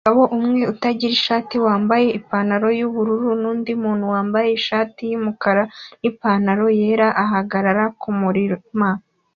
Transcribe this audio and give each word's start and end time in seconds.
Umugabo 0.03 0.23
umwe 0.37 0.61
utagira 0.73 1.13
ishati 1.19 1.55
wambaye 1.65 2.07
ipantaro 2.19 2.67
yubururu 2.79 3.29
nundi 3.41 3.71
muntu 3.83 4.05
wambaye 4.13 4.49
ishati 4.59 5.01
yumukara 5.11 5.63
nipantaro 6.01 6.65
yera 6.79 7.07
ahagarara 7.23 7.83
kumurima 8.01 8.89